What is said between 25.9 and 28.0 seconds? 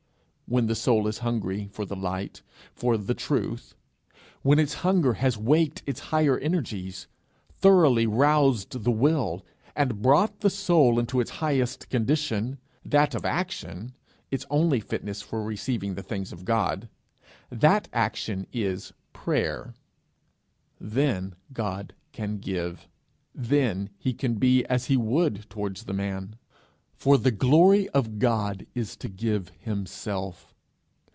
man; for the glory